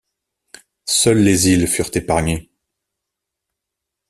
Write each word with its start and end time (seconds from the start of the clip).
Seules 0.89 1.21
les 1.23 1.45
îles 1.49 1.67
furent 1.67 1.91
épargnées. 1.93 2.49